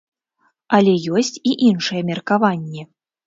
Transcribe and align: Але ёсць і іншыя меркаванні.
Але 0.77 0.93
ёсць 1.19 1.37
і 1.51 1.53
іншыя 1.69 2.01
меркаванні. 2.09 2.89